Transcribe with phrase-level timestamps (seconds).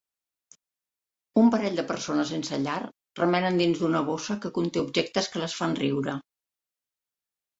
[1.41, 2.77] Un parell de persones sense llar
[3.19, 6.17] remenen dins d'una bossa que conté objectes que les fan riure.